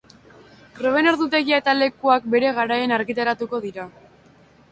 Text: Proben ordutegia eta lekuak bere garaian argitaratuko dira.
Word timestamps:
Proben 0.79 1.09
ordutegia 1.09 1.59
eta 1.63 1.75
lekuak 1.81 2.25
bere 2.35 2.53
garaian 2.61 2.95
argitaratuko 2.99 3.59
dira. 3.67 3.87